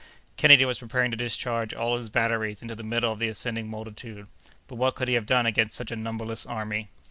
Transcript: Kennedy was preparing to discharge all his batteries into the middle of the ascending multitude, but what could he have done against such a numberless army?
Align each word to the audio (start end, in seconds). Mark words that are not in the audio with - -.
Kennedy 0.35 0.65
was 0.65 0.79
preparing 0.79 1.11
to 1.11 1.15
discharge 1.17 1.75
all 1.75 1.95
his 1.95 2.09
batteries 2.09 2.63
into 2.63 2.73
the 2.73 2.81
middle 2.81 3.11
of 3.11 3.19
the 3.19 3.27
ascending 3.27 3.69
multitude, 3.69 4.25
but 4.67 4.77
what 4.77 4.95
could 4.95 5.07
he 5.07 5.13
have 5.13 5.27
done 5.27 5.45
against 5.45 5.75
such 5.75 5.91
a 5.91 5.95
numberless 5.95 6.43
army? 6.43 6.87